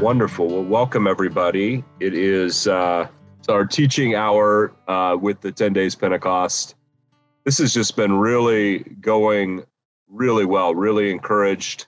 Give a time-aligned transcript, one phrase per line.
[0.00, 0.46] Wonderful.
[0.46, 1.82] Well, welcome everybody.
[1.98, 3.08] It is uh,
[3.48, 6.76] our teaching hour uh, with the 10 Days Pentecost.
[7.44, 9.64] This has just been really going
[10.08, 11.86] really well, really encouraged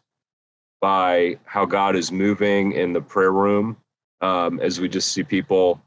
[0.80, 3.76] by how God is moving in the prayer room
[4.20, 5.80] um, as we just see people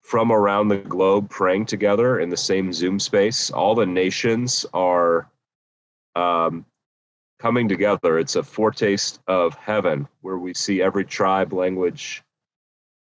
[0.00, 3.50] from around the globe praying together in the same Zoom space.
[3.50, 5.28] All the nations are
[6.16, 6.64] um,
[7.40, 8.18] coming together.
[8.18, 12.22] It's a foretaste of heaven where we see every tribe, language,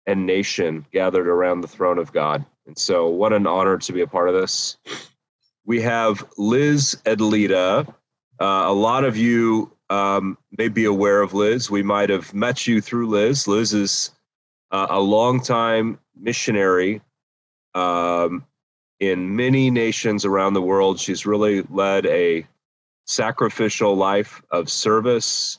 [0.07, 2.45] and nation gathered around the throne of God.
[2.67, 4.77] And so, what an honor to be a part of this.
[5.65, 7.89] We have Liz Adleta.
[8.39, 11.71] Uh, a lot of you um, may be aware of Liz.
[11.71, 13.49] We might have met you through Liz.
[13.49, 14.11] Liz is
[14.71, 17.01] uh, a longtime missionary
[17.75, 18.45] um,
[19.01, 21.01] in many nations around the world.
[21.01, 22.47] She's really led a
[23.07, 25.59] sacrificial life of service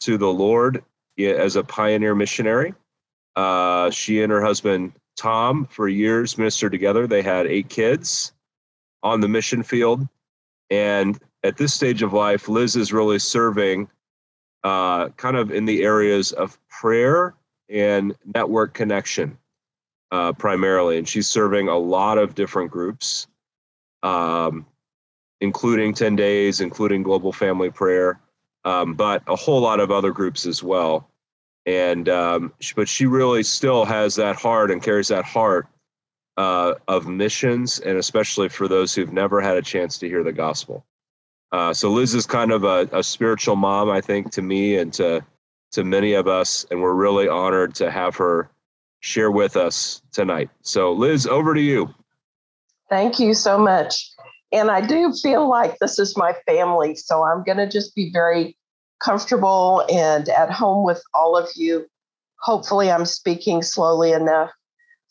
[0.00, 0.82] to the Lord
[1.18, 2.74] as a pioneer missionary.
[3.36, 7.06] Uh, she and her husband Tom, for years, ministered together.
[7.06, 8.32] They had eight kids
[9.02, 10.06] on the mission field.
[10.70, 13.88] And at this stage of life, Liz is really serving
[14.64, 17.34] uh, kind of in the areas of prayer
[17.68, 19.36] and network connection
[20.10, 20.98] uh, primarily.
[20.98, 23.26] And she's serving a lot of different groups.
[24.02, 24.66] Um,
[25.44, 28.18] including 10 days, including global family prayer,
[28.64, 31.08] um, but a whole lot of other groups as well.
[31.66, 35.66] And um, but she really still has that heart and carries that heart
[36.36, 40.32] uh, of missions, and especially for those who've never had a chance to hear the
[40.32, 40.84] gospel.
[41.52, 44.92] Uh, so Liz is kind of a, a spiritual mom, I think, to me and
[44.94, 45.24] to
[45.72, 48.50] to many of us, and we're really honored to have her
[49.00, 50.48] share with us tonight.
[50.62, 51.94] So, Liz, over to you.
[52.88, 54.13] Thank you so much.
[54.52, 56.94] And I do feel like this is my family.
[56.94, 58.56] So I'm going to just be very
[59.00, 61.86] comfortable and at home with all of you.
[62.40, 64.50] Hopefully, I'm speaking slowly enough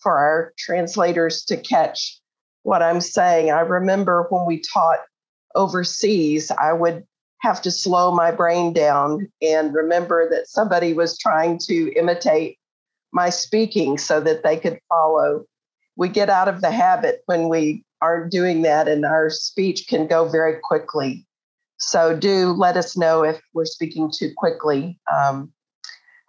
[0.02, 2.20] for our translators to catch
[2.64, 3.52] what I'm saying.
[3.52, 5.00] I remember when we taught
[5.56, 7.04] overseas, I would
[7.40, 12.58] have to slow my brain down and remember that somebody was trying to imitate
[13.12, 15.46] my speaking so that they could follow.
[15.96, 20.08] We get out of the habit when we aren't doing that and our speech can
[20.08, 21.26] go very quickly.
[21.78, 25.00] So do let us know if we're speaking too quickly.
[25.12, 25.54] Um,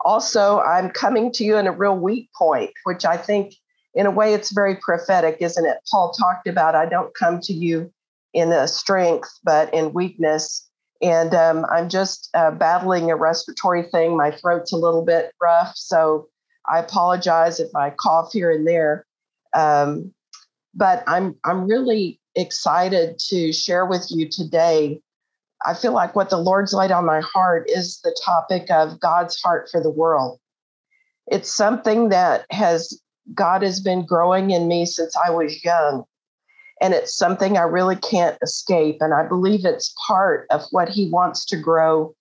[0.04, 3.54] also, I'm coming to you in a real weak point, which I think
[3.94, 5.78] in a way it's very prophetic, isn't it?
[5.90, 7.92] Paul talked about, I don't come to you
[8.32, 10.68] in a strength, but in weakness.
[11.02, 14.16] And um, I'm just uh, battling a respiratory thing.
[14.16, 15.72] My throat's a little bit rough.
[15.74, 16.28] So
[16.70, 19.06] I apologize if I cough here and there.
[19.54, 20.12] Um,
[20.74, 25.00] but I'm I'm really excited to share with you today.
[25.64, 29.40] I feel like what the Lord's laid on my heart is the topic of God's
[29.40, 30.40] heart for the world.
[31.26, 33.00] It's something that has
[33.34, 36.04] God has been growing in me since I was young.
[36.80, 38.98] And it's something I really can't escape.
[39.00, 42.14] And I believe it's part of what He wants to grow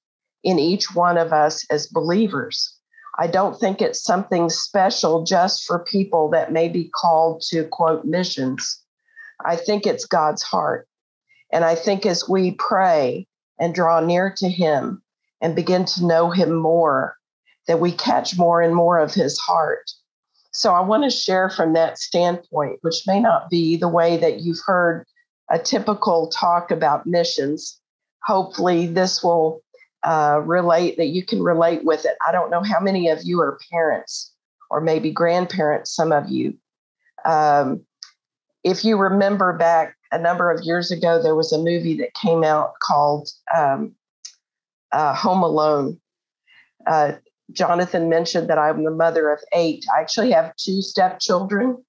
[0.44, 2.78] in each one of us as believers.
[3.20, 8.06] I don't think it's something special just for people that may be called to quote
[8.06, 8.82] missions.
[9.46, 10.88] I think it's God's heart.
[11.52, 13.28] And I think as we pray
[13.60, 15.04] and draw near to Him
[15.42, 17.16] and begin to know Him more,
[17.68, 19.92] that we catch more and more of His heart.
[20.52, 24.42] So I want to share from that standpoint, which may not be the way that
[24.42, 25.06] you've heard
[25.50, 27.80] a typical talk about missions.
[28.24, 29.63] Hopefully, this will
[30.04, 32.16] uh, relate that you can relate with it.
[32.28, 34.34] I don't know how many of you are parents
[34.70, 36.58] or maybe grandparents, some of you.
[37.26, 37.86] Um,
[38.64, 42.44] if you remember back a number of years ago, there was a movie that came
[42.44, 43.96] out called um,
[44.92, 46.00] uh, Home Alone.
[46.86, 47.14] Uh,
[47.52, 49.86] Jonathan mentioned that I'm the mother of eight.
[49.96, 51.84] I actually have two stepchildren,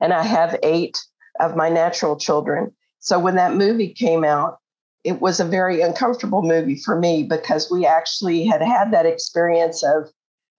[0.00, 0.98] and I have eight
[1.40, 2.72] of my natural children.
[2.98, 4.58] So when that movie came out,
[5.04, 9.82] it was a very uncomfortable movie for me because we actually had had that experience
[9.82, 10.08] of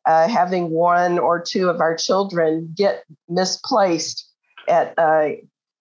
[0.05, 4.29] uh, having one or two of our children get misplaced
[4.67, 5.29] at uh,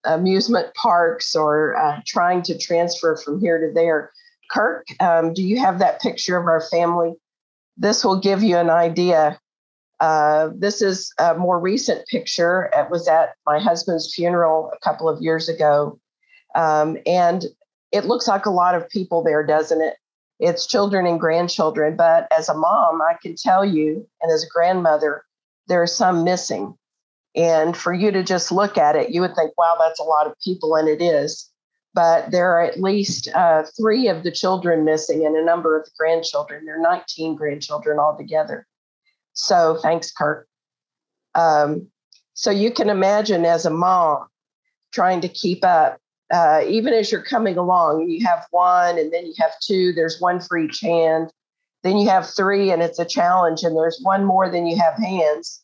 [0.04, 4.12] amusement parks or uh, trying to transfer from here to there.
[4.50, 7.14] Kirk, um, do you have that picture of our family?
[7.76, 9.40] This will give you an idea.
[9.98, 12.70] Uh, this is a more recent picture.
[12.76, 15.98] It was at my husband's funeral a couple of years ago.
[16.54, 17.44] Um, and
[17.92, 19.96] it looks like a lot of people there, doesn't it?
[20.40, 21.96] It's children and grandchildren.
[21.96, 25.24] But as a mom, I can tell you, and as a grandmother,
[25.68, 26.76] there are some missing.
[27.34, 30.26] And for you to just look at it, you would think, wow, that's a lot
[30.26, 31.48] of people, and it is.
[31.94, 35.84] But there are at least uh, three of the children missing and a number of
[35.84, 36.64] the grandchildren.
[36.64, 38.66] There are 19 grandchildren altogether.
[39.34, 40.46] So thanks, Kirk.
[41.34, 41.88] Um,
[42.34, 44.26] so you can imagine as a mom
[44.92, 45.98] trying to keep up,
[46.32, 50.20] uh, even as you're coming along, you have one and then you have two, there's
[50.20, 51.30] one for each hand.
[51.82, 54.94] Then you have three and it's a challenge, and there's one more than you have
[54.94, 55.62] hands.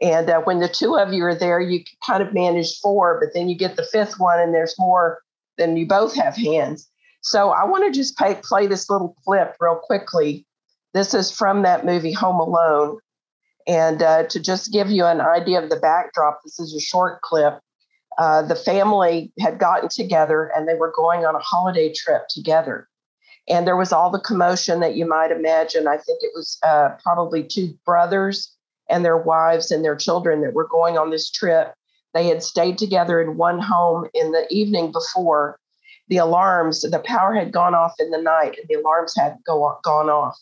[0.00, 3.34] And uh, when the two of you are there, you kind of manage four, but
[3.34, 5.20] then you get the fifth one and there's more
[5.58, 6.88] than you both have hands.
[7.22, 10.46] So I want to just pay, play this little clip real quickly.
[10.94, 13.00] This is from that movie Home Alone.
[13.66, 17.20] And uh, to just give you an idea of the backdrop, this is a short
[17.22, 17.58] clip.
[18.18, 22.88] Uh, the family had gotten together and they were going on a holiday trip together.
[23.48, 25.86] And there was all the commotion that you might imagine.
[25.86, 28.52] I think it was uh, probably two brothers
[28.88, 31.74] and their wives and their children that were going on this trip.
[32.14, 35.58] They had stayed together in one home in the evening before.
[36.08, 39.78] The alarms, the power had gone off in the night, and the alarms had go,
[39.82, 40.38] gone off.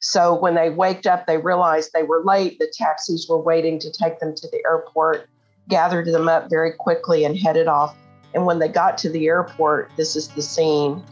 [0.00, 2.58] So when they waked up, they realized they were late.
[2.58, 5.28] The taxis were waiting to take them to the airport,
[5.68, 7.96] gathered them up very quickly, and headed off.
[8.34, 11.04] And when they got to the airport, this is the scene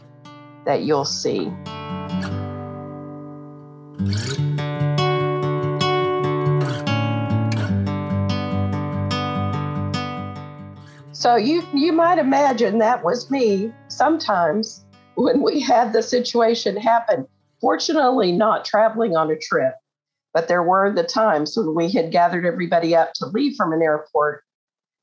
[0.65, 1.51] that you'll see.
[11.11, 17.27] So you you might imagine that was me sometimes when we had the situation happen.
[17.59, 19.73] Fortunately, not traveling on a trip,
[20.33, 23.81] but there were the times when we had gathered everybody up to leave from an
[23.81, 24.43] airport,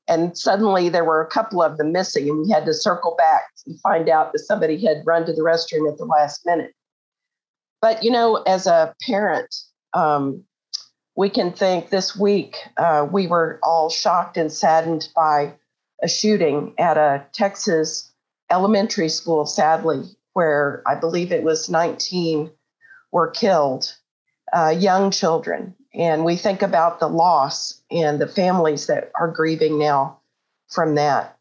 [0.07, 3.43] and suddenly there were a couple of them missing, and we had to circle back
[3.65, 6.73] and find out that somebody had run to the restroom at the last minute.
[7.81, 9.53] But you know, as a parent,
[9.93, 10.43] um,
[11.15, 15.53] we can think this week uh, we were all shocked and saddened by
[16.03, 18.11] a shooting at a Texas
[18.51, 20.03] elementary school, sadly,
[20.33, 22.51] where I believe it was 19
[23.11, 23.95] were killed,
[24.53, 25.73] uh, young children.
[25.97, 30.19] And we think about the loss and the families that are grieving now
[30.69, 31.37] from that.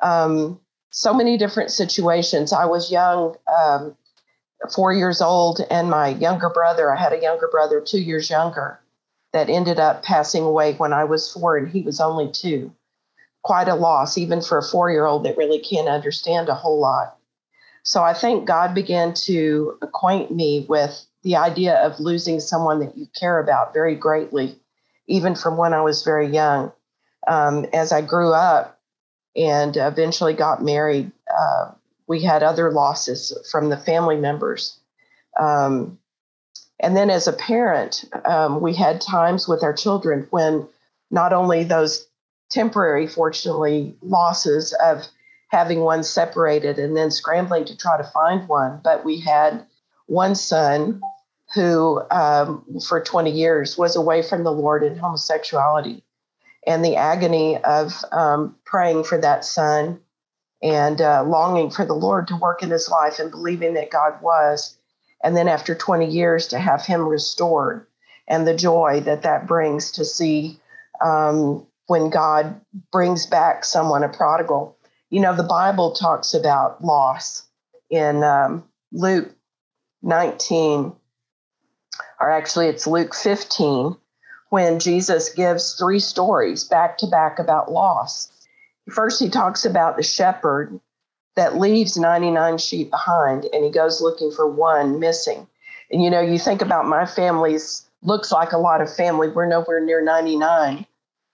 [0.00, 0.60] Um,
[0.90, 2.52] so many different situations.
[2.52, 3.96] I was young, um,
[4.74, 8.80] four years old, and my younger brother, I had a younger brother, two years younger,
[9.32, 12.72] that ended up passing away when I was four and he was only two
[13.42, 16.78] quite a loss, even for a four year old that really can't understand a whole
[16.78, 17.16] lot.
[17.82, 22.96] So I think God began to acquaint me with the idea of losing someone that
[22.96, 24.58] you care about very greatly,
[25.06, 26.72] even from when I was very young.
[27.26, 28.80] Um, as I grew up
[29.36, 31.72] and eventually got married, uh,
[32.06, 34.78] we had other losses from the family members.
[35.38, 35.98] Um,
[36.80, 40.66] and then as a parent, um, we had times with our children when
[41.10, 42.06] not only those
[42.50, 45.06] temporary, fortunately, losses of
[45.48, 48.80] having one separated and then scrambling to try to find one.
[48.82, 49.66] But we had
[50.10, 51.00] one son
[51.54, 56.02] who, um, for 20 years, was away from the Lord in homosexuality.
[56.66, 60.00] And the agony of um, praying for that son
[60.62, 64.20] and uh, longing for the Lord to work in his life and believing that God
[64.20, 64.76] was.
[65.22, 67.86] And then after 20 years, to have him restored
[68.26, 70.58] and the joy that that brings to see
[71.04, 72.60] um, when God
[72.90, 74.76] brings back someone, a prodigal.
[75.08, 77.44] You know, the Bible talks about loss
[77.90, 79.34] in um, Luke
[80.02, 80.92] 19,
[82.20, 83.96] or actually it's Luke 15,
[84.50, 88.30] when Jesus gives three stories back to back about loss.
[88.90, 90.80] First, he talks about the shepherd
[91.36, 95.46] that leaves 99 sheep behind and he goes looking for one missing.
[95.90, 99.28] And you know, you think about my family's looks like a lot of family.
[99.28, 100.86] We're nowhere near 99.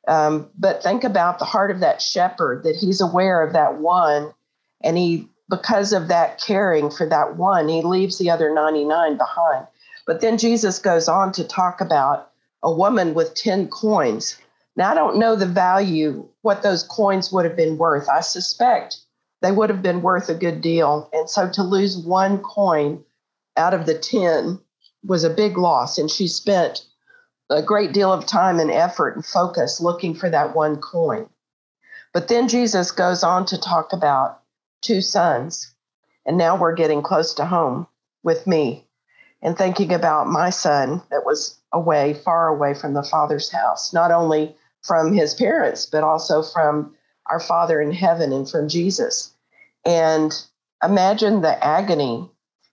[0.08, 4.32] Um, but think about the heart of that shepherd that he's aware of that one,
[4.82, 9.66] and he, because of that caring for that one, he leaves the other 99 behind.
[10.06, 12.30] But then Jesus goes on to talk about
[12.62, 14.38] a woman with 10 coins.
[14.76, 18.08] Now, I don't know the value, what those coins would have been worth.
[18.08, 18.98] I suspect
[19.40, 21.08] they would have been worth a good deal.
[21.12, 23.04] And so to lose one coin
[23.56, 24.58] out of the 10
[25.04, 25.98] was a big loss.
[25.98, 26.84] And she spent
[27.50, 31.28] a great deal of time and effort and focus looking for that one coin.
[32.12, 34.40] But then Jesus goes on to talk about
[34.86, 35.74] two sons.
[36.24, 37.86] And now we're getting close to home
[38.22, 38.86] with me
[39.42, 44.10] and thinking about my son that was away, far away from the Father's house, not
[44.10, 46.94] only from his parents, but also from
[47.26, 49.32] our Father in heaven and from Jesus.
[49.84, 50.32] And
[50.82, 52.28] imagine the agony,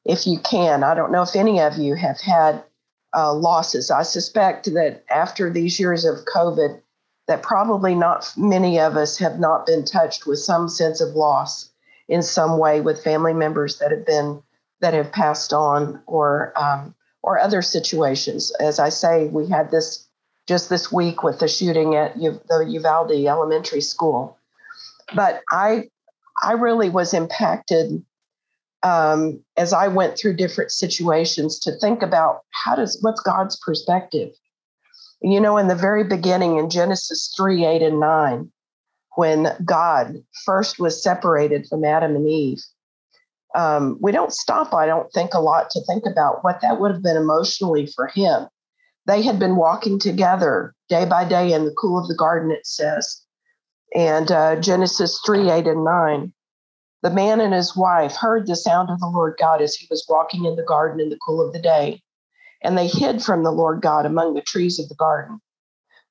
[0.06, 0.84] if you can.
[0.84, 2.64] I don't know if any of you have had
[3.16, 3.92] uh, losses.
[3.92, 6.82] I suspect that after these years of COVID,
[7.28, 11.70] that probably not many of us have not been touched with some sense of loss
[12.08, 14.42] in some way with family members that have been
[14.82, 18.52] that have passed on or um, or other situations.
[18.60, 20.08] As I say, we had this
[20.48, 24.38] just this week with the shooting at U- the Uvalde Elementary School.
[25.16, 25.90] But I,
[26.44, 28.04] I really was impacted
[28.84, 34.30] um, as I went through different situations to think about how does what's God's perspective.
[35.22, 38.52] You know, in the very beginning, in Genesis three, eight, and nine,
[39.16, 40.16] when God
[40.46, 42.64] first was separated from Adam and Eve,
[43.56, 46.92] um, we don't stop, I don't think, a lot to think about what that would
[46.92, 48.48] have been emotionally for him.
[49.06, 52.66] They had been walking together day by day in the cool of the garden, it
[52.66, 53.22] says.
[53.96, 56.34] And uh, Genesis 3 8 and 9.
[57.04, 60.06] The man and his wife heard the sound of the Lord God as he was
[60.08, 62.02] walking in the garden in the cool of the day.
[62.64, 65.42] And they hid from the Lord God among the trees of the garden.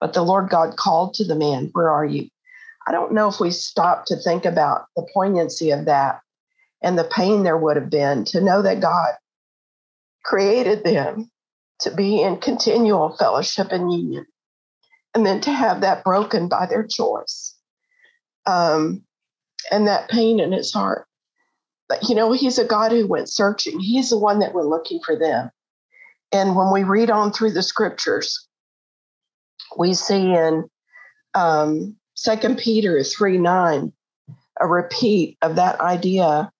[0.00, 2.28] But the Lord God called to the man, Where are you?
[2.86, 6.20] I don't know if we stop to think about the poignancy of that
[6.82, 9.14] and the pain there would have been to know that God
[10.24, 11.30] created them
[11.80, 14.26] to be in continual fellowship and union,
[15.14, 17.56] and then to have that broken by their choice,
[18.46, 19.02] um,
[19.70, 21.06] and that pain in his heart.
[21.88, 23.80] But you know, he's a God who went searching.
[23.80, 25.50] He's the one that went looking for them.
[26.32, 28.48] And when we read on through the scriptures,
[29.76, 30.68] we see in
[31.34, 33.92] um, 2 Peter 3 9
[34.60, 36.50] a repeat of that idea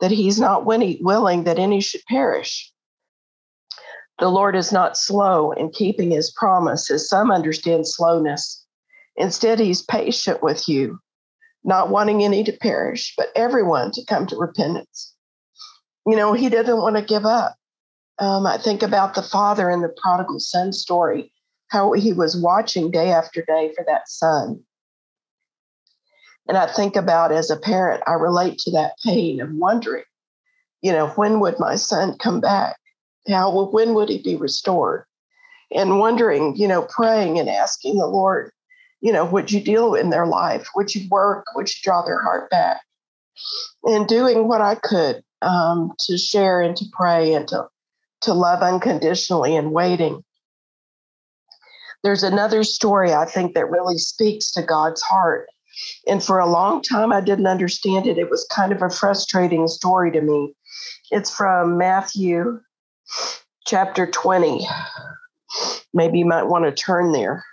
[0.00, 2.70] that he's not willing that any should perish.
[4.18, 8.64] The Lord is not slow in keeping his promise, as some understand slowness.
[9.16, 10.98] Instead, he's patient with you,
[11.64, 15.14] not wanting any to perish, but everyone to come to repentance.
[16.06, 17.56] You know, he doesn't want to give up.
[18.18, 21.32] Um, I think about the father in the prodigal son story,
[21.68, 24.64] how he was watching day after day for that son
[26.48, 30.04] and I think about as a parent, I relate to that pain of wondering,
[30.80, 32.76] you know, when would my son come back?
[33.28, 35.04] How well, when would he be restored?
[35.74, 38.52] And wondering, you know, praying and asking the Lord,
[39.00, 40.68] you know, would you deal in their life?
[40.76, 41.46] Would you work?
[41.56, 42.82] Would you draw their heart back?
[43.82, 47.66] And doing what I could um, to share and to pray and to
[48.22, 50.24] to love unconditionally and waiting.
[52.02, 55.48] There's another story I think that really speaks to God's heart
[56.06, 58.18] and for a long time, I didn't understand it.
[58.18, 60.54] It was kind of a frustrating story to me.
[61.10, 62.60] It's from Matthew
[63.66, 64.66] chapter 20.
[65.92, 67.44] Maybe you might want to turn there.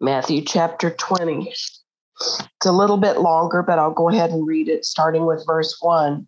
[0.00, 1.48] Matthew chapter 20.
[1.50, 5.76] It's a little bit longer, but I'll go ahead and read it, starting with verse
[5.80, 6.26] 1.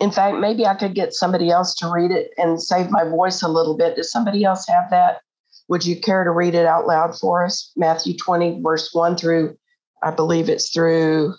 [0.00, 3.42] In fact, maybe I could get somebody else to read it and save my voice
[3.42, 3.96] a little bit.
[3.96, 5.20] Does somebody else have that?
[5.68, 7.72] Would you care to read it out loud for us?
[7.76, 9.56] Matthew 20, verse 1 through,
[10.02, 11.34] I believe it's through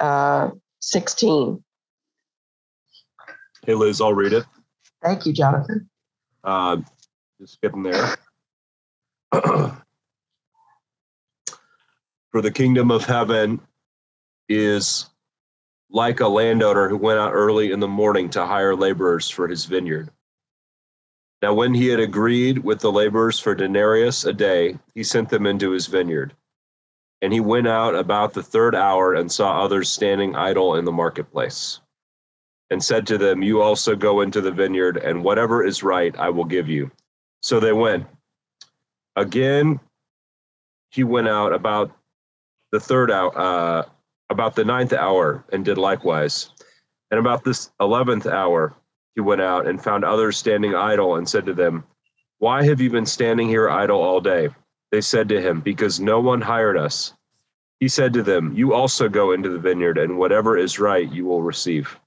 [0.00, 0.50] uh,
[0.80, 1.62] 16.
[3.66, 4.44] Hey, Liz, I'll read it.
[5.02, 5.88] Thank you, Jonathan.
[6.42, 6.78] Uh,
[7.40, 8.16] just getting there.
[9.32, 9.82] For
[12.42, 13.60] the kingdom of heaven
[14.48, 15.06] is
[15.90, 19.64] like a landowner who went out early in the morning to hire laborers for his
[19.64, 20.10] vineyard.
[21.44, 25.44] Now, when he had agreed with the laborers for denarius a day, he sent them
[25.44, 26.34] into his vineyard.
[27.20, 30.90] And he went out about the third hour and saw others standing idle in the
[30.90, 31.82] marketplace,
[32.70, 36.30] and said to them, You also go into the vineyard, and whatever is right I
[36.30, 36.90] will give you.
[37.42, 38.06] So they went.
[39.14, 39.80] Again,
[40.92, 41.94] he went out about
[42.72, 43.84] the third hour, uh,
[44.30, 46.48] about the ninth hour, and did likewise.
[47.10, 48.74] And about this eleventh hour,
[49.14, 51.84] he went out and found others standing idle and said to them,
[52.38, 54.48] Why have you been standing here idle all day?
[54.90, 57.12] They said to him, Because no one hired us.
[57.80, 61.26] He said to them, You also go into the vineyard, and whatever is right you
[61.26, 61.98] will receive.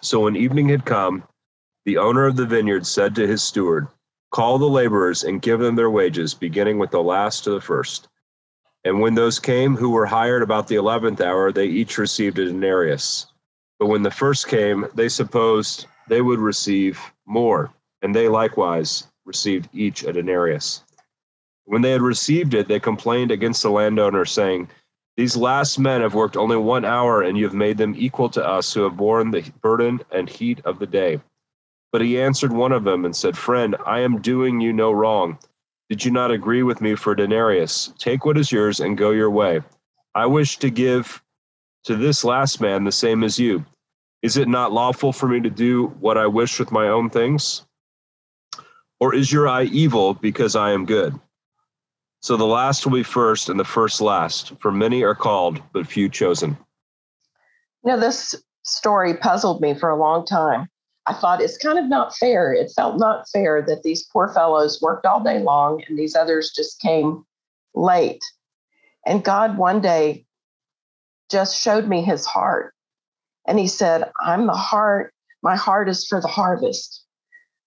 [0.00, 1.24] So when evening had come,
[1.84, 3.88] the owner of the vineyard said to his steward,
[4.30, 8.08] Call the laborers and give them their wages, beginning with the last to the first.
[8.84, 12.44] And when those came who were hired about the eleventh hour, they each received a
[12.46, 13.26] denarius.
[13.78, 19.68] But when the first came, they supposed they would receive more, and they likewise received
[19.72, 20.82] each a denarius.
[21.64, 24.68] When they had received it, they complained against the landowner, saying,
[25.16, 28.46] These last men have worked only one hour, and you have made them equal to
[28.46, 31.20] us who have borne the burden and heat of the day.
[31.90, 35.38] But he answered one of them and said, Friend, I am doing you no wrong.
[35.88, 37.92] Did you not agree with me for a denarius?
[37.98, 39.62] Take what is yours and go your way.
[40.14, 41.22] I wish to give
[41.84, 43.64] to this last man the same as you.
[44.24, 47.66] Is it not lawful for me to do what I wish with my own things?
[48.98, 51.20] Or is your eye evil because I am good?
[52.22, 55.86] So the last will be first and the first last, for many are called, but
[55.86, 56.56] few chosen.
[57.84, 60.68] You know, this story puzzled me for a long time.
[61.04, 62.54] I thought it's kind of not fair.
[62.54, 66.50] It felt not fair that these poor fellows worked all day long and these others
[66.50, 67.26] just came
[67.74, 68.24] late.
[69.04, 70.24] And God one day
[71.30, 72.73] just showed me his heart.
[73.46, 77.04] And he said, I'm the heart, my heart is for the harvest.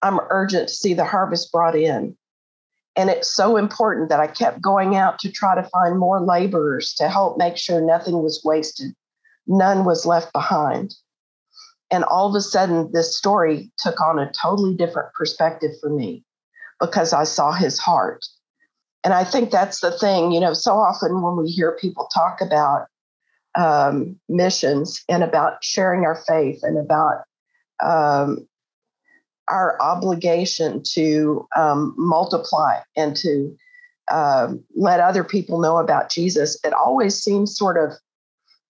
[0.02, 2.16] I'm urgent to see the harvest brought in.
[2.96, 6.94] And it's so important that I kept going out to try to find more laborers
[6.94, 8.92] to help make sure nothing was wasted,
[9.46, 10.94] none was left behind.
[11.90, 16.24] And all of a sudden, this story took on a totally different perspective for me
[16.80, 18.26] because I saw his heart.
[19.04, 22.40] And I think that's the thing, you know, so often when we hear people talk
[22.40, 22.88] about
[23.58, 27.24] um, missions and about sharing our faith and about
[27.82, 28.46] um,
[29.48, 33.56] our obligation to um, multiply and to
[34.10, 37.98] um, let other people know about Jesus, it always seems sort of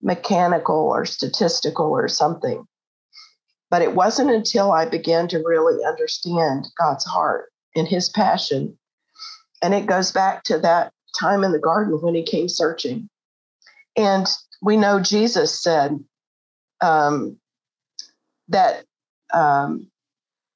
[0.02, 2.66] mechanical or statistical or something.
[3.70, 8.78] But it wasn't until I began to really understand God's heart and his passion.
[9.62, 13.10] And it goes back to that time in the garden when he came searching.
[13.96, 14.26] And
[14.60, 15.98] we know Jesus said
[16.80, 17.38] um,
[18.48, 18.84] that
[19.32, 19.90] um,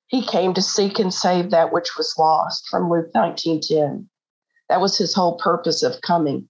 [0.06, 4.06] he came to seek and save that which was lost from Luke 19:10.
[4.68, 6.48] That was his whole purpose of coming.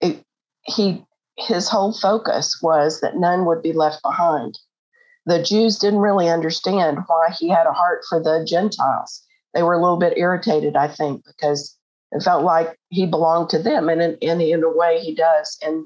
[0.00, 0.24] It,
[0.62, 1.04] he
[1.38, 4.58] his whole focus was that none would be left behind.
[5.26, 9.22] The Jews didn't really understand why he had a heart for the Gentiles.
[9.52, 11.76] They were a little bit irritated, I think, because
[12.12, 15.58] it felt like he belonged to them, and in, in, in a way, he does.
[15.62, 15.84] And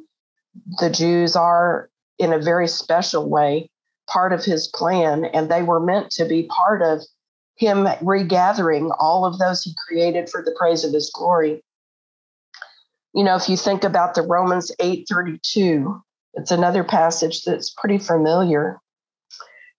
[0.78, 3.71] the Jews are, in a very special way,
[4.09, 7.02] part of his plan, and they were meant to be part of
[7.57, 11.62] him regathering all of those he created for the praise of his glory.
[13.14, 16.02] You know, if you think about the Romans 8:32,
[16.35, 18.80] it's another passage that's pretty familiar.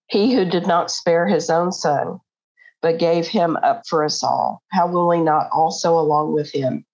[0.08, 2.20] He who did not spare his own son,
[2.82, 6.86] but gave him up for us all, how will he not also, along with him,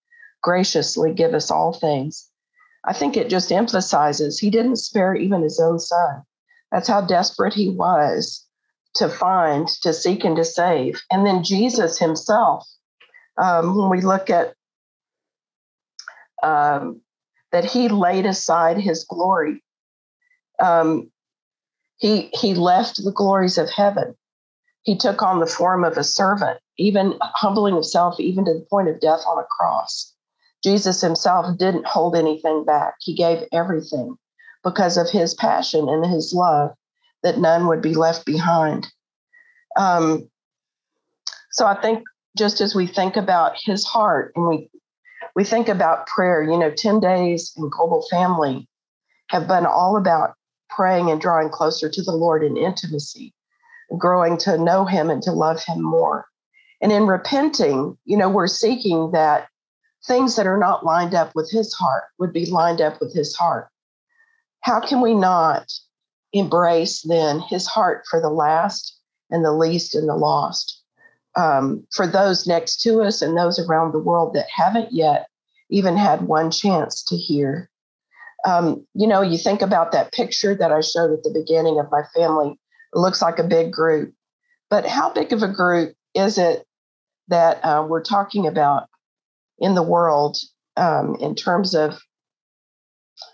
[0.44, 2.27] graciously give us all things?
[2.88, 6.24] I think it just emphasizes he didn't spare even his own son.
[6.72, 8.46] That's how desperate he was
[8.96, 11.02] to find, to seek, and to save.
[11.12, 12.66] And then Jesus himself,
[13.38, 14.54] um, when we look at
[16.42, 17.02] um,
[17.52, 19.62] that he laid aside his glory,
[20.60, 21.12] um,
[21.98, 24.16] he he left the glories of heaven.
[24.84, 28.88] He took on the form of a servant, even humbling himself even to the point
[28.88, 30.14] of death on a cross.
[30.64, 32.96] Jesus himself didn't hold anything back.
[33.00, 34.16] He gave everything
[34.64, 36.72] because of his passion and his love
[37.24, 38.88] that none would be left behind.
[39.76, 40.30] Um,
[41.52, 42.04] so I think
[42.38, 44.70] just as we think about his heart and we
[45.36, 48.68] we think about prayer, you know, 10 days in global family
[49.30, 50.34] have been all about
[50.70, 53.34] praying and drawing closer to the Lord in intimacy,
[53.98, 56.26] growing to know him and to love him more.
[56.82, 59.48] And in repenting, you know, we're seeking that
[60.06, 63.36] things that are not lined up with his heart would be lined up with his
[63.36, 63.70] heart.
[64.62, 65.72] How can we not
[66.34, 68.98] embrace then his heart for the last
[69.30, 70.82] and the least and the lost?
[71.36, 75.28] Um, for those next to us and those around the world that haven't yet
[75.70, 77.70] even had one chance to hear.
[78.46, 81.92] Um, you know, you think about that picture that I showed at the beginning of
[81.92, 82.60] my family.
[82.94, 84.14] It looks like a big group,
[84.70, 86.66] but how big of a group is it
[87.28, 88.90] that uh, we're talking about
[89.60, 90.38] in the world
[90.76, 92.00] um, in terms of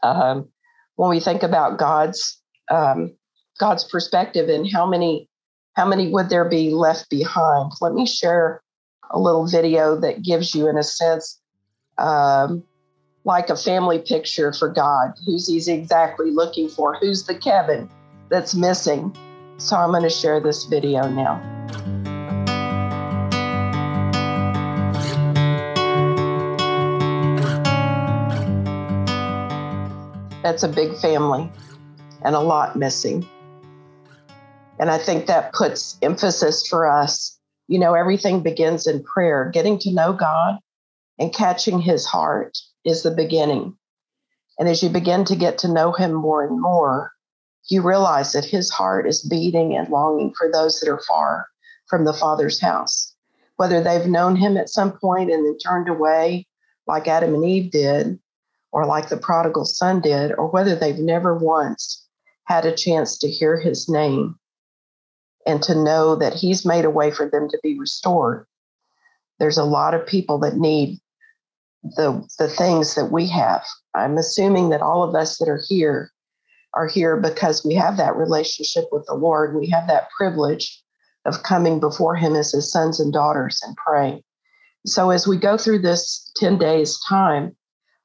[0.01, 0.47] um,
[0.95, 3.15] when we think about God's um,
[3.59, 5.29] God's perspective and how many
[5.73, 7.71] how many would there be left behind?
[7.81, 8.62] Let me share
[9.12, 11.39] a little video that gives you, in a sense,
[11.97, 12.63] um,
[13.25, 15.13] like a family picture for God.
[15.25, 16.95] Who's He's exactly looking for?
[16.95, 17.89] Who's the Kevin
[18.29, 19.15] that's missing?
[19.57, 21.41] So I'm going to share this video now.
[30.43, 31.49] That's a big family
[32.21, 33.25] and a lot missing.
[34.77, 37.39] And I think that puts emphasis for us.
[37.69, 39.49] You know, everything begins in prayer.
[39.53, 40.60] Getting to know God
[41.17, 43.77] and catching his heart is the beginning.
[44.60, 47.13] And as you begin to get to know him more and more,
[47.69, 51.47] you realize that his heart is beating and longing for those that are far
[51.88, 53.15] from the Father's house,
[53.56, 56.45] whether they've known him at some point and then turned away,
[56.86, 58.19] like Adam and Eve did,
[58.73, 62.05] or like the prodigal son did, or whether they've never once
[62.45, 64.38] had a chance to hear his name
[65.45, 68.45] and to know that he's made a way for them to be restored.
[69.39, 70.99] There's a lot of people that need
[71.83, 73.63] the the things that we have.
[73.93, 76.12] I'm assuming that all of us that are here
[76.73, 79.55] are here because we have that relationship with the Lord.
[79.55, 80.81] We have that privilege
[81.25, 84.23] of coming before Him as His sons and daughters and praying.
[84.86, 87.55] So, as we go through this 10 days' time,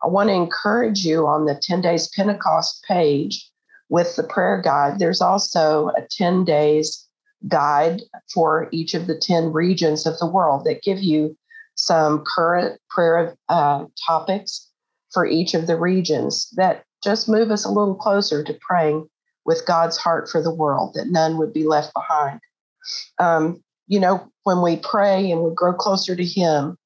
[0.02, 3.50] I want to encourage you on the 10 days Pentecost page
[3.88, 4.98] with the prayer guide.
[4.98, 7.06] There's also a 10 days
[7.46, 11.36] guide for each of the 10 regions of the world that give you
[11.74, 14.68] some current prayer uh, topics
[15.12, 19.08] for each of the regions that just move us a little closer to praying
[19.44, 22.40] with God's heart for the world, that none would be left behind.
[23.18, 26.76] Um, you know, when we pray and we grow closer to Him,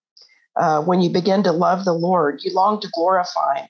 [0.57, 3.69] uh, when you begin to love the Lord, you long to glorify Him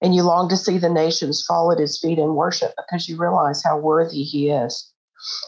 [0.00, 3.16] and you long to see the nations fall at His feet in worship because you
[3.16, 4.92] realize how worthy He is.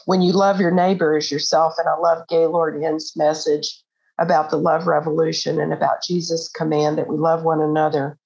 [0.05, 3.81] When you love your neighbor as yourself, and I love Gaylord Enns' message
[4.19, 8.17] about the love revolution and about Jesus' command that we love one another.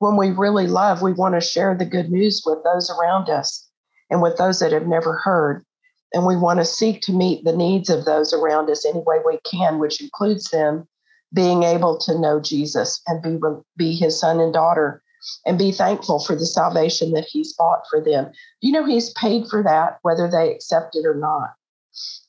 [0.00, 3.68] When we really love, we want to share the good news with those around us
[4.10, 5.64] and with those that have never heard.
[6.12, 9.18] And we want to seek to meet the needs of those around us any way
[9.24, 10.88] we can, which includes them
[11.32, 13.38] being able to know Jesus and be,
[13.76, 15.02] be his son and daughter
[15.44, 18.32] and be thankful for the salvation that he's bought for them.
[18.60, 21.54] You know, he's paid for that, whether they accept it or not.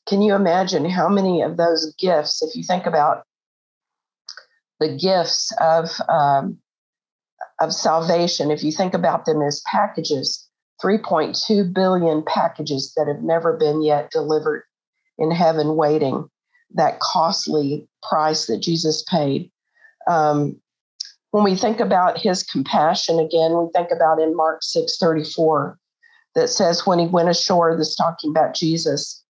[0.08, 3.26] Can you imagine how many of those gifts, if you think about
[4.80, 6.58] the gifts of um,
[7.60, 10.48] of salvation, if you think about them as packages,
[10.84, 14.64] 3.2 billion packages that have never been yet delivered
[15.20, 16.28] in heaven, waiting
[16.76, 19.52] that costly price that Jesus paid.
[20.08, 20.60] Um,
[21.32, 25.78] when we think about his compassion again, we think about in Mark 6 34
[26.36, 29.24] that says, when he went ashore, this talking about Jesus,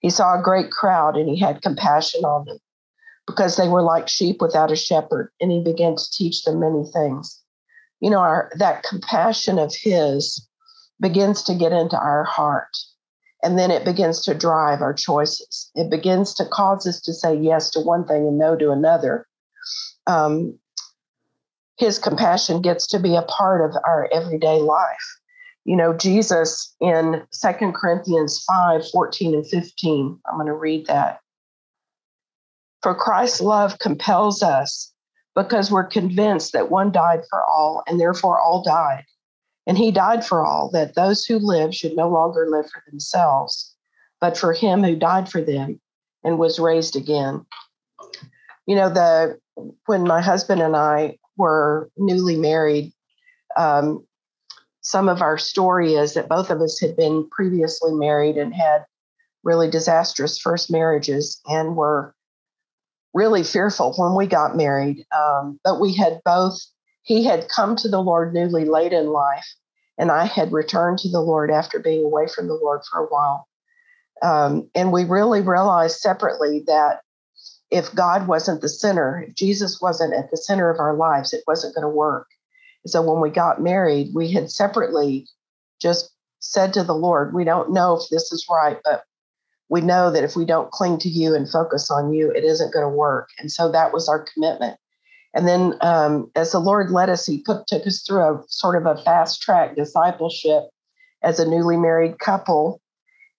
[0.00, 2.58] he saw a great crowd and he had compassion on them
[3.26, 6.84] because they were like sheep without a shepherd, and he began to teach them many
[6.92, 7.40] things.
[8.00, 10.46] You know, our, that compassion of his
[11.00, 12.76] begins to get into our heart,
[13.44, 15.70] and then it begins to drive our choices.
[15.74, 19.26] It begins to cause us to say yes to one thing and no to another.
[20.06, 20.58] Um,
[21.78, 25.20] his compassion gets to be a part of our everyday life.
[25.64, 31.20] You know, Jesus in Second Corinthians 5 14 and 15, I'm going to read that.
[32.82, 34.92] For Christ's love compels us
[35.34, 39.04] because we're convinced that one died for all, and therefore all died.
[39.66, 43.74] And he died for all, that those who live should no longer live for themselves,
[44.20, 45.80] but for him who died for them
[46.22, 47.44] and was raised again.
[48.66, 49.38] You know, the
[49.86, 52.92] when my husband and I were newly married,
[53.56, 54.06] um,
[54.80, 58.84] some of our story is that both of us had been previously married and had
[59.42, 62.14] really disastrous first marriages and were
[63.14, 65.06] really fearful when we got married.
[65.16, 66.60] Um, but we had both,
[67.04, 69.46] he had come to the Lord newly late in life,
[69.98, 73.06] and I had returned to the Lord after being away from the Lord for a
[73.06, 73.46] while.
[74.22, 77.00] Um, and we really realized separately that
[77.70, 81.44] if God wasn't the center, if Jesus wasn't at the center of our lives, it
[81.46, 82.26] wasn't going to work.
[82.86, 85.26] So when we got married, we had separately
[85.80, 89.04] just said to the Lord, We don't know if this is right, but
[89.68, 92.72] we know that if we don't cling to you and focus on you, it isn't
[92.72, 93.28] going to work.
[93.38, 94.78] And so that was our commitment.
[95.34, 98.80] And then um, as the Lord led us, He put, took us through a sort
[98.80, 100.64] of a fast track discipleship
[101.22, 102.80] as a newly married couple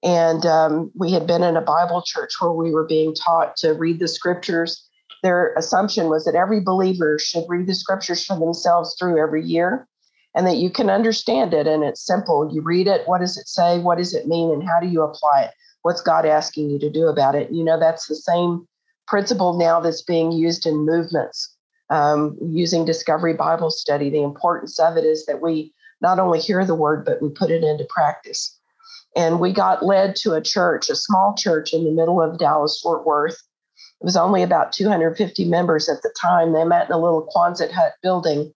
[0.06, 3.74] and um, we had been in a Bible church where we were being taught to
[3.74, 4.88] read the scriptures.
[5.24, 9.88] Their assumption was that every believer should read the scriptures for themselves through every year
[10.36, 11.66] and that you can understand it.
[11.66, 12.54] And it's simple.
[12.54, 13.08] You read it.
[13.08, 13.80] What does it say?
[13.80, 14.52] What does it mean?
[14.52, 15.52] And how do you apply it?
[15.82, 17.52] What's God asking you to do about it?
[17.52, 18.68] You know, that's the same
[19.08, 21.55] principle now that's being used in movements.
[21.90, 26.66] Um, using Discovery Bible Study, the importance of it is that we not only hear
[26.66, 28.60] the word, but we put it into practice.
[29.16, 32.80] And we got led to a church, a small church in the middle of Dallas,
[32.82, 33.42] Fort Worth.
[34.02, 36.52] It was only about 250 members at the time.
[36.52, 38.54] They met in a little Quonset hut building,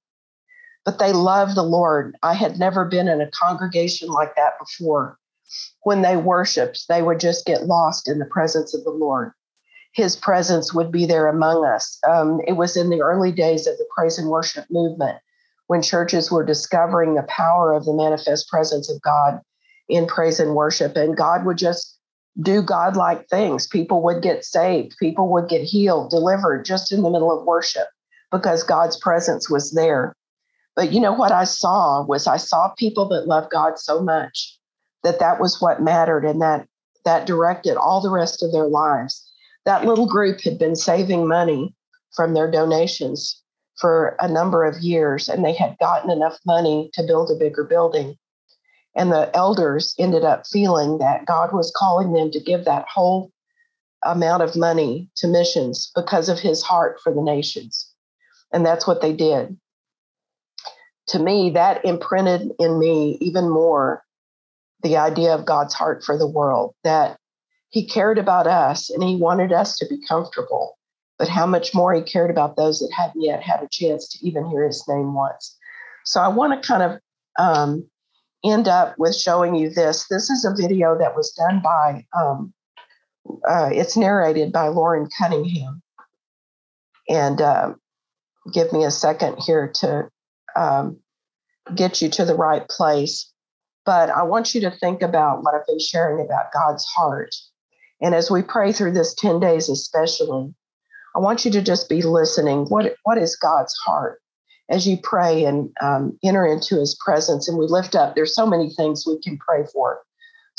[0.84, 2.18] but they loved the Lord.
[2.24, 5.18] I had never been in a congregation like that before.
[5.84, 9.32] When they worshiped, they would just get lost in the presence of the Lord.
[9.94, 12.00] His presence would be there among us.
[12.08, 15.18] Um, it was in the early days of the praise and worship movement
[15.68, 19.40] when churches were discovering the power of the manifest presence of God
[19.88, 20.96] in praise and worship.
[20.96, 21.98] And God would just
[22.42, 23.68] do godlike things.
[23.68, 27.88] People would get saved, people would get healed, delivered just in the middle of worship
[28.32, 30.16] because God's presence was there.
[30.76, 34.58] But you know what I saw was I saw people that loved God so much
[35.04, 36.68] that that was what mattered and that
[37.06, 39.29] that directed all the rest of their lives.
[39.70, 41.76] That little group had been saving money
[42.16, 43.40] from their donations
[43.80, 47.64] for a number of years and they had gotten enough money to build a bigger
[47.64, 48.18] building
[48.96, 53.32] And the elders ended up feeling that God was calling them to give that whole
[54.04, 57.94] amount of money to missions because of his heart for the nations.
[58.52, 59.56] And that's what they did.
[61.10, 64.04] To me, that imprinted in me even more
[64.82, 67.20] the idea of God's heart for the world, that
[67.70, 70.78] he cared about us and he wanted us to be comfortable,
[71.18, 74.28] but how much more he cared about those that hadn't yet had a chance to
[74.28, 75.58] even hear his name once.
[76.06, 77.00] So I want to kind of
[77.38, 77.88] um,
[78.44, 80.08] end up with showing you this.
[80.08, 82.54] This is a video that was done by um,
[83.48, 85.82] uh, it's narrated by Loren Cunningham.
[87.08, 87.74] And uh,
[88.54, 90.10] give me a second here to
[90.56, 91.00] um,
[91.76, 93.32] get you to the right place.
[93.86, 97.34] But I want you to think about what I've been sharing about God's heart.
[98.02, 100.54] And as we pray through this 10 days, especially,
[101.16, 102.66] I want you to just be listening.
[102.66, 104.22] What, what is God's heart?
[104.70, 108.46] As you pray and um, enter into his presence, and we lift up, there's so
[108.46, 110.02] many things we can pray for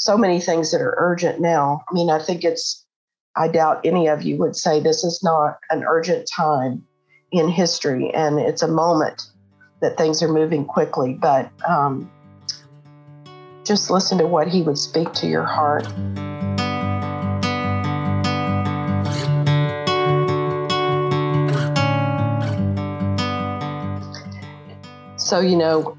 [0.00, 1.84] so many things that are urgent now.
[1.88, 2.86] I mean, I think it's,
[3.36, 6.82] I doubt any of you would say this is not an urgent time
[7.32, 9.22] in history and it's a moment
[9.82, 11.12] that things are moving quickly.
[11.12, 12.10] But um,
[13.62, 15.86] just listen to what he would speak to your heart.
[25.30, 25.96] So, you know,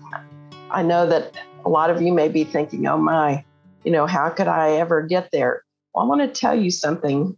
[0.71, 3.45] I know that a lot of you may be thinking, oh my,
[3.85, 5.63] you know, how could I ever get there?
[5.93, 7.37] Well, I want to tell you something.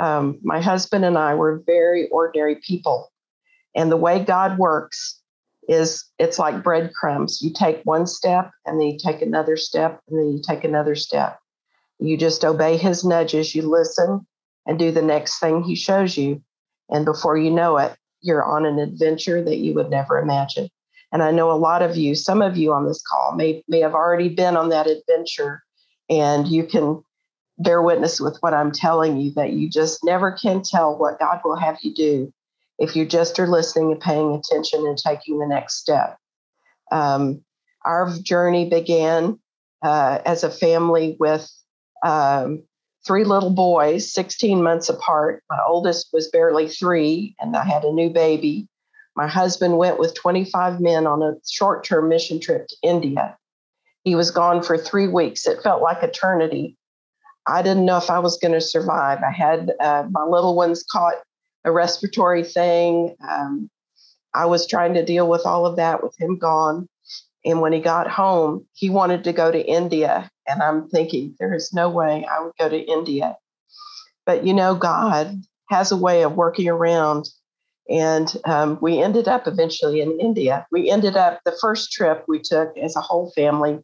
[0.00, 3.12] Um, my husband and I were very ordinary people.
[3.76, 5.20] And the way God works
[5.68, 7.40] is it's like breadcrumbs.
[7.40, 10.96] You take one step and then you take another step and then you take another
[10.96, 11.38] step.
[12.00, 14.26] You just obey his nudges, you listen
[14.66, 16.42] and do the next thing he shows you.
[16.90, 20.68] And before you know it, you're on an adventure that you would never imagine.
[21.12, 23.80] And I know a lot of you, some of you on this call may, may
[23.80, 25.62] have already been on that adventure
[26.10, 27.02] and you can
[27.58, 31.40] bear witness with what I'm telling you that you just never can tell what God
[31.44, 32.32] will have you do
[32.78, 36.16] if you just are listening and paying attention and taking the next step.
[36.92, 37.42] Um,
[37.84, 39.38] our journey began
[39.82, 41.50] uh, as a family with
[42.04, 42.62] um,
[43.06, 45.42] three little boys, 16 months apart.
[45.50, 48.68] My oldest was barely three, and I had a new baby.
[49.18, 53.36] My husband went with 25 men on a short term mission trip to India.
[54.04, 55.44] He was gone for three weeks.
[55.44, 56.76] It felt like eternity.
[57.44, 59.18] I didn't know if I was going to survive.
[59.24, 61.16] I had uh, my little ones caught
[61.64, 63.16] a respiratory thing.
[63.28, 63.68] Um,
[64.34, 66.88] I was trying to deal with all of that with him gone.
[67.44, 70.30] And when he got home, he wanted to go to India.
[70.46, 73.36] And I'm thinking, there is no way I would go to India.
[74.24, 77.28] But you know, God has a way of working around.
[77.88, 80.66] And um, we ended up eventually in India.
[80.70, 83.78] We ended up, the first trip we took as a whole family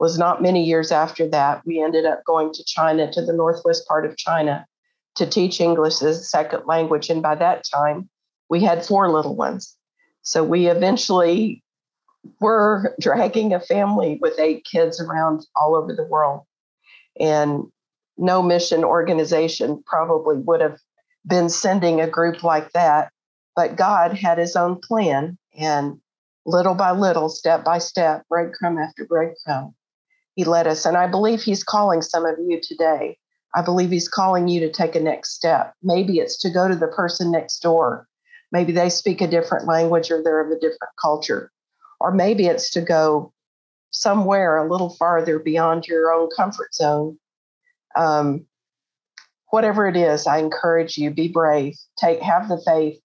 [0.00, 3.86] was not many years after that, we ended up going to China, to the northwest
[3.86, 4.66] part of China,
[5.14, 7.08] to teach English as a second language.
[7.08, 8.08] And by that time,
[8.48, 9.76] we had four little ones.
[10.22, 11.62] So we eventually
[12.40, 16.42] were dragging a family with eight kids around all over the world.
[17.20, 17.64] And
[18.16, 20.78] no mission organization probably would have
[21.26, 23.12] been sending a group like that.
[23.54, 25.38] But God had his own plan.
[25.58, 26.00] And
[26.46, 29.74] little by little, step by step, breadcrumb after breadcrumb,
[30.34, 30.86] he led us.
[30.86, 33.18] And I believe he's calling some of you today.
[33.54, 35.74] I believe he's calling you to take a next step.
[35.82, 38.06] Maybe it's to go to the person next door.
[38.50, 41.50] Maybe they speak a different language or they're of a different culture.
[42.00, 43.32] Or maybe it's to go
[43.90, 47.18] somewhere a little farther beyond your own comfort zone.
[47.94, 48.46] Um,
[49.50, 52.98] whatever it is, I encourage you, be brave, take have the faith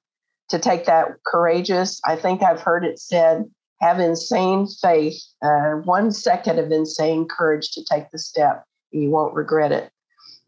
[0.50, 2.00] to take that courageous.
[2.06, 3.46] I think I've heard it said
[3.80, 9.36] have insane faith, uh, one second of insane courage to take the step, you won't
[9.36, 9.92] regret it.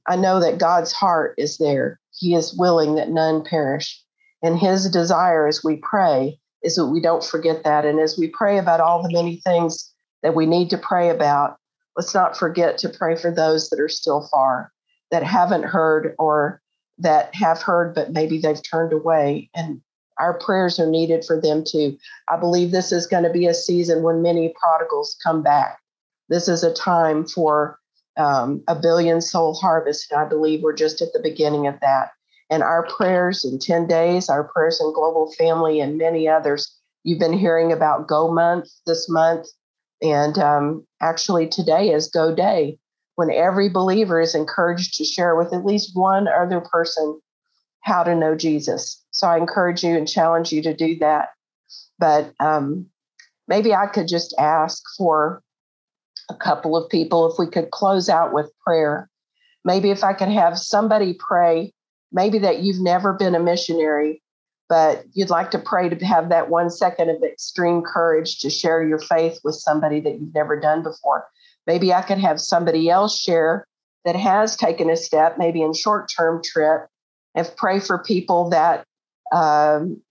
[0.07, 1.99] I know that God's heart is there.
[2.17, 4.03] He is willing that none perish.
[4.41, 7.85] And his desire as we pray is that we don't forget that.
[7.85, 11.57] And as we pray about all the many things that we need to pray about,
[11.95, 14.71] let's not forget to pray for those that are still far,
[15.11, 16.61] that haven't heard or
[16.97, 19.81] that have heard, but maybe they've turned away and
[20.19, 21.97] our prayers are needed for them too.
[22.27, 25.79] I believe this is going to be a season when many prodigals come back.
[26.27, 27.79] This is a time for
[28.17, 30.11] um, a billion soul harvest.
[30.11, 32.11] And I believe we're just at the beginning of that.
[32.49, 36.75] And our prayers in 10 days, our prayers in Global Family, and many others.
[37.03, 39.47] You've been hearing about Go Month this month.
[40.01, 42.77] And um, actually, today is Go Day,
[43.15, 47.19] when every believer is encouraged to share with at least one other person
[47.81, 49.03] how to know Jesus.
[49.11, 51.29] So I encourage you and challenge you to do that.
[51.97, 52.87] But um,
[53.47, 55.41] maybe I could just ask for
[56.29, 59.09] a couple of people, if we could close out with prayer.
[59.65, 61.73] Maybe if I could have somebody pray,
[62.11, 64.21] maybe that you've never been a missionary,
[64.69, 68.83] but you'd like to pray to have that one second of extreme courage to share
[68.83, 71.25] your faith with somebody that you've never done before.
[71.65, 73.67] Maybe I could have somebody else share
[74.05, 76.87] that has taken a step, maybe in short term trip,
[77.35, 78.85] and pray for people that
[79.31, 80.01] um,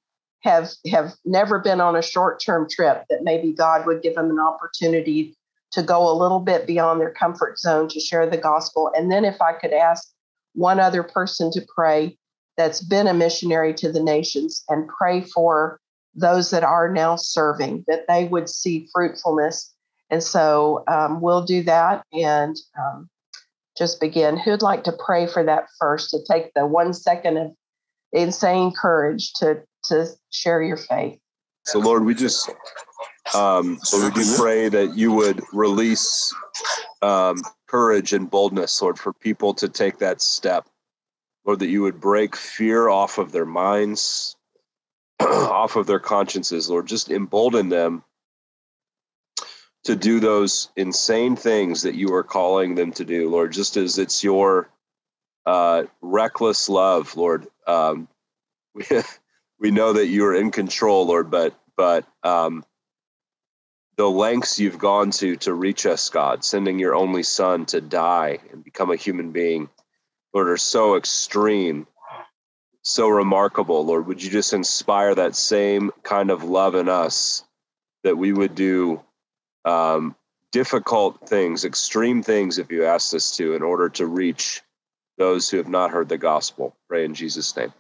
[0.43, 3.05] have have never been on a short term trip.
[3.11, 5.37] That maybe God would give them an opportunity
[5.73, 8.91] to go a little bit beyond their comfort zone to share the gospel.
[8.97, 10.09] And then if I could ask
[10.55, 12.17] one other person to pray
[12.57, 15.79] that's been a missionary to the nations and pray for
[16.15, 19.73] those that are now serving, that they would see fruitfulness.
[20.11, 23.09] And so um, we'll do that and um,
[23.79, 24.37] just begin.
[24.37, 27.53] Who'd like to pray for that first, to take the one second of
[28.13, 31.19] insane courage to, to share your faith?
[31.65, 32.51] So, Lord, we just
[33.35, 36.35] um, Lord, we do pray that you would release
[37.03, 40.67] um, courage and boldness, Lord, for people to take that step.
[41.45, 44.37] Lord, that you would break fear off of their minds,
[45.21, 46.87] off of their consciences, Lord.
[46.87, 48.03] Just embolden them
[49.89, 53.97] to do those insane things that you are calling them to do, Lord, just as
[53.97, 54.69] it's your
[55.47, 57.47] uh, reckless love, Lord.
[57.67, 58.07] Um,
[58.75, 58.85] we,
[59.59, 62.67] we know that you are in control, Lord, but but um,
[63.97, 68.41] the lengths you've gone to to reach us, God, sending your only Son to die
[68.53, 69.71] and become a human being,
[70.35, 71.87] Lord, are so extreme,
[72.83, 73.87] so remarkable.
[73.87, 77.43] Lord, would you just inspire that same kind of love in us
[78.05, 79.03] that we would do
[79.69, 80.17] um,
[80.51, 84.63] difficult things, extreme things, if you asked us to, in order to reach
[85.19, 86.75] those who have not heard the gospel.
[86.89, 87.73] Pray in Jesus' name.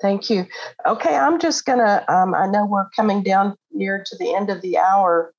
[0.00, 0.46] Thank you.
[0.86, 4.48] Okay, I'm just going to, um, I know we're coming down near to the end
[4.48, 5.34] of the hour.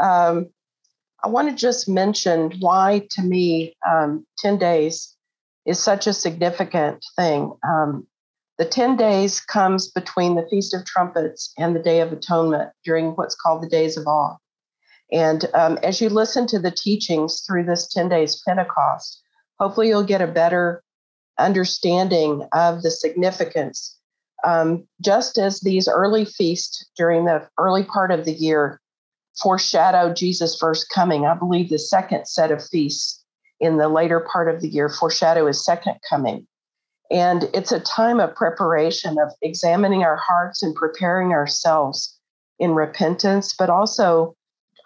[0.00, 0.50] Um,
[1.24, 5.16] I want to just mention why, to me, um, 10 days
[5.66, 7.52] is such a significant thing.
[7.68, 8.06] Um,
[8.58, 13.10] the 10 days comes between the Feast of Trumpets and the Day of Atonement during
[13.10, 14.36] what's called the Days of Awe.
[15.12, 19.22] And um, as you listen to the teachings through this 10 days Pentecost,
[19.58, 20.82] hopefully you'll get a better
[21.38, 23.96] understanding of the significance.
[24.44, 28.80] Um, just as these early feasts during the early part of the year
[29.40, 33.24] foreshadow Jesus' first coming, I believe the second set of feasts
[33.60, 36.46] in the later part of the year foreshadow his second coming.
[37.10, 42.18] And it's a time of preparation, of examining our hearts and preparing ourselves
[42.58, 44.34] in repentance, but also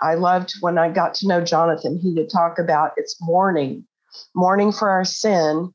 [0.03, 3.87] I loved when I got to know Jonathan, he would talk about it's mourning,
[4.35, 5.73] mourning for our sin,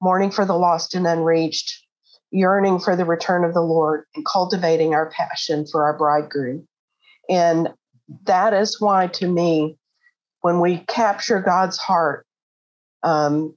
[0.00, 1.84] mourning for the lost and unreached,
[2.30, 6.66] yearning for the return of the Lord, and cultivating our passion for our bridegroom.
[7.28, 7.68] And
[8.24, 9.76] that is why, to me,
[10.40, 12.26] when we capture God's heart,
[13.02, 13.56] um,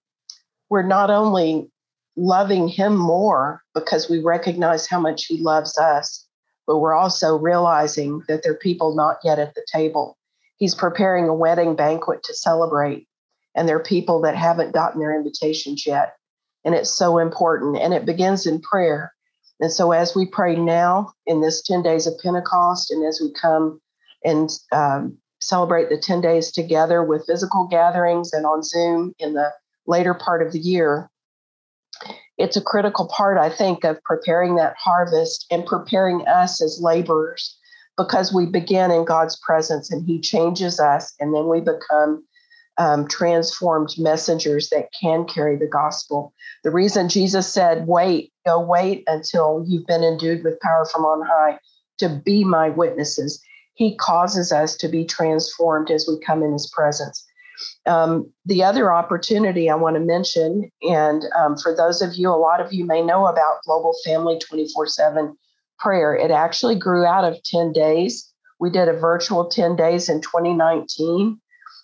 [0.69, 1.69] we're not only
[2.15, 6.25] loving Him more because we recognize how much He loves us,
[6.69, 10.15] but we're also realizing that there are people not yet at the table.
[10.58, 13.08] He's preparing a wedding banquet to celebrate,
[13.55, 16.13] and there are people that haven't gotten their invitations yet.
[16.63, 17.77] And it's so important.
[17.77, 19.12] And it begins in prayer.
[19.60, 23.34] And so, as we pray now in this 10 days of Pentecost, and as we
[23.34, 23.82] come
[24.23, 29.51] and um, celebrate the 10 days together with physical gatherings and on Zoom in the
[29.88, 31.10] later part of the year,
[32.39, 37.56] it's a critical part, I think, of preparing that harvest and preparing us as laborers
[37.97, 42.23] because we begin in God's presence and He changes us, and then we become
[42.78, 46.34] um, transformed messengers that can carry the gospel.
[46.63, 51.28] The reason Jesus said, Wait, go wait until you've been endued with power from on
[51.28, 51.60] high
[51.97, 53.43] to be my witnesses.
[53.73, 57.25] He causes us to be transformed as we come in His presence.
[57.86, 62.38] Um, the other opportunity I want to mention, and um, for those of you, a
[62.38, 65.38] lot of you may know about Global Family 24 7
[65.80, 66.16] prayer.
[66.16, 68.32] It actually grew out of 10 days.
[68.60, 71.39] We did a virtual 10 days in 2019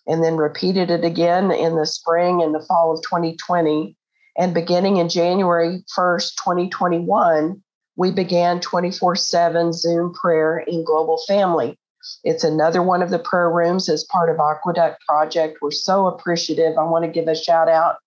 [0.07, 3.95] and then repeated it again in the spring and the fall of 2020.
[4.37, 7.63] And beginning in January 1st, 2021,
[7.95, 11.79] we began 24 7 Zoom prayer in Global Family.
[12.23, 15.57] It's another one of the prayer rooms as part of Aqueduct Project.
[15.61, 16.77] We're so appreciative.
[16.77, 17.97] I want to give a shout out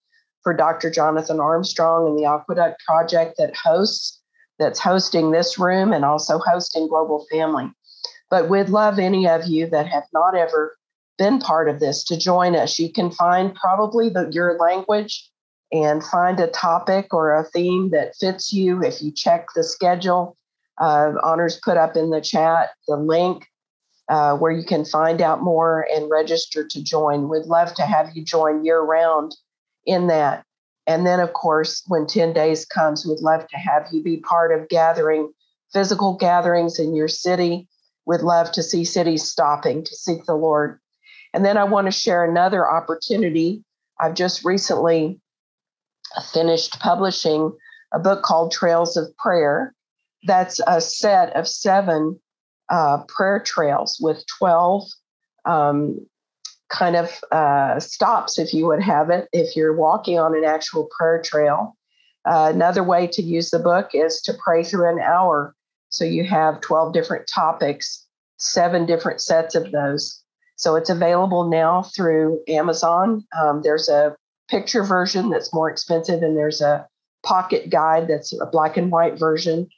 [0.42, 0.90] for Dr.
[0.90, 4.20] Jonathan Armstrong and the Aqueduct Project that hosts,
[4.58, 7.70] that's hosting this room and also hosting Global Family.
[8.30, 10.76] But we'd love any of you that have not ever
[11.16, 12.78] been part of this to join us.
[12.78, 15.28] You can find probably the, your language
[15.72, 18.82] and find a topic or a theme that fits you.
[18.82, 20.36] If you check the schedule,
[20.80, 23.46] uh, Honors put up in the chat the link
[24.08, 27.28] uh, where you can find out more and register to join.
[27.28, 29.36] We'd love to have you join year round
[29.84, 30.44] in that.
[30.86, 34.58] And then, of course, when 10 days comes, we'd love to have you be part
[34.58, 35.32] of gathering,
[35.72, 37.68] physical gatherings in your city.
[38.06, 40.80] We'd love to see cities stopping to seek the Lord.
[41.34, 43.62] And then I want to share another opportunity.
[44.00, 45.20] I've just recently
[46.32, 47.52] finished publishing
[47.92, 49.74] a book called Trails of Prayer.
[50.24, 52.18] That's a set of seven
[52.70, 54.84] uh, prayer trails with 12
[55.44, 56.06] um,
[56.68, 60.88] kind of uh, stops, if you would have it, if you're walking on an actual
[60.96, 61.76] prayer trail.
[62.24, 65.54] Uh, another way to use the book is to pray through an hour.
[65.88, 68.06] So you have 12 different topics,
[68.36, 70.22] seven different sets of those.
[70.56, 73.24] So it's available now through Amazon.
[73.40, 74.16] Um, there's a
[74.50, 76.86] picture version that's more expensive, and there's a
[77.24, 79.68] pocket guide that's a black and white version.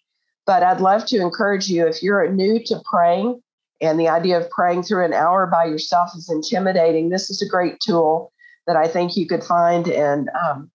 [0.51, 3.41] But I'd love to encourage you if you're new to praying
[3.81, 7.49] and the idea of praying through an hour by yourself is intimidating, this is a
[7.49, 8.33] great tool
[8.67, 10.69] that I think you could find and um,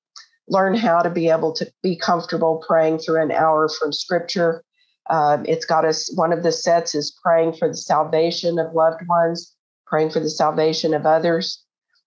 [0.48, 4.64] learn how to be able to be comfortable praying through an hour from scripture.
[5.10, 9.06] Um, it's got us, one of the sets is praying for the salvation of loved
[9.10, 9.54] ones,
[9.86, 11.62] praying for the salvation of others.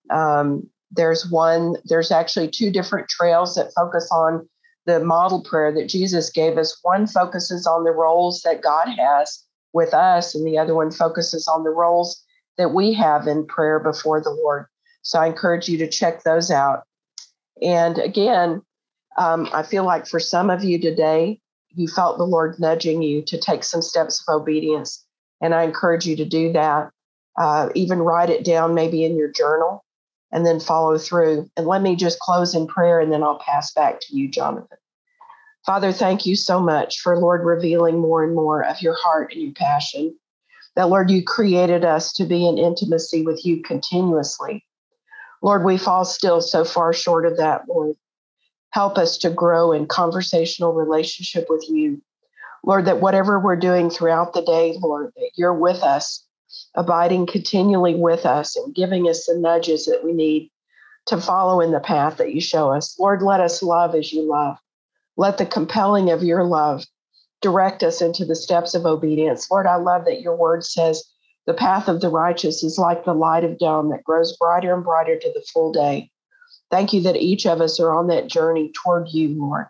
[0.09, 4.49] Um, there's one, there's actually two different trails that focus on
[4.89, 6.79] the model prayer that Jesus gave us.
[6.83, 11.47] One focuses on the roles that God has with us, and the other one focuses
[11.47, 12.25] on the roles
[12.57, 14.65] that we have in prayer before the Lord.
[15.03, 16.85] So I encourage you to check those out.
[17.61, 18.63] And again,
[19.19, 21.39] um, I feel like for some of you today,
[21.75, 25.05] you felt the Lord nudging you to take some steps of obedience.
[25.43, 26.89] And I encourage you to do that.
[27.39, 29.85] Uh, even write it down maybe in your journal
[30.33, 31.51] and then follow through.
[31.57, 34.79] And let me just close in prayer and then I'll pass back to you, Jonathan.
[35.65, 39.43] Father, thank you so much for, Lord, revealing more and more of your heart and
[39.43, 40.17] your passion.
[40.77, 44.65] That, Lord, you created us to be in intimacy with you continuously.
[45.43, 47.97] Lord, we fall still so far short of that, Lord.
[48.71, 52.01] Help us to grow in conversational relationship with you.
[52.65, 56.25] Lord, that whatever we're doing throughout the day, Lord, that you're with us
[56.75, 60.51] abiding continually with us and giving us the nudges that we need
[61.07, 62.99] to follow in the path that you show us.
[62.99, 64.59] Lord, let us love as you love.
[65.17, 66.85] Let the compelling of your love
[67.41, 69.51] direct us into the steps of obedience.
[69.51, 71.05] Lord, I love that your word says
[71.47, 74.85] the path of the righteous is like the light of dawn that grows brighter and
[74.85, 76.11] brighter to the full day.
[76.71, 79.67] Thank you that each of us are on that journey toward you, Lord.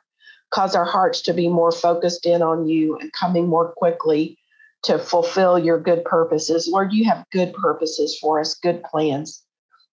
[0.50, 4.38] Cause our hearts to be more focused in on you and coming more quickly
[4.84, 6.68] to fulfill your good purposes.
[6.70, 9.44] Lord, you have good purposes for us, good plans.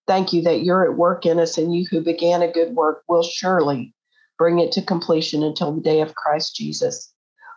[0.08, 3.04] Thank you that you're at work in us, and you who began a good work
[3.08, 3.94] will surely
[4.38, 7.12] bring it to completion until the day of Christ Jesus.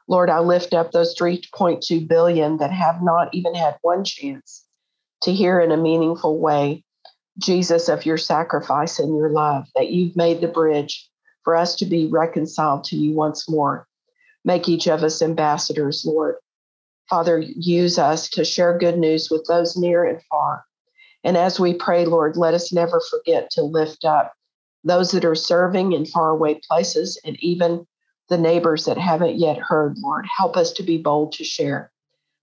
[0.06, 4.64] Lord, I lift up those 3.2 billion that have not even had one chance
[5.22, 6.84] to hear in a meaningful way,
[7.38, 11.08] Jesus, of your sacrifice and your love, that you've made the bridge
[11.44, 13.86] for us to be reconciled to you once more.
[14.44, 16.36] Make each of us ambassadors, Lord,
[17.08, 20.64] Father, use us to share good news with those near and far.
[21.24, 24.32] And as we pray, Lord, let us never forget to lift up
[24.84, 27.86] those that are serving in faraway places and even
[28.28, 30.26] the neighbors that haven't yet heard, Lord.
[30.36, 31.90] Help us to be bold to share.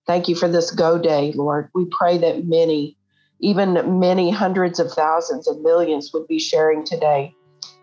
[0.07, 1.69] Thank you for this go day, Lord.
[1.73, 2.97] We pray that many,
[3.39, 7.33] even many hundreds of thousands and millions, would be sharing today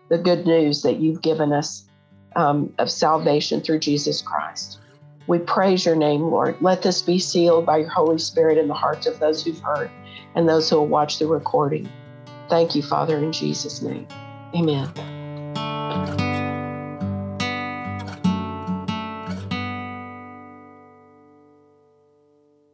[0.09, 1.87] the good news that you've given us
[2.35, 4.79] um, of salvation through Jesus Christ.
[5.27, 6.57] We praise your name, Lord.
[6.61, 9.89] Let this be sealed by your Holy Spirit in the hearts of those who've heard
[10.35, 11.89] and those who will watch the recording.
[12.49, 14.07] Thank you, Father, in Jesus' name.
[14.55, 15.22] Amen.